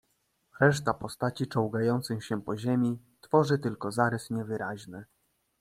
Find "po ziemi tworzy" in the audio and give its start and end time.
2.41-3.59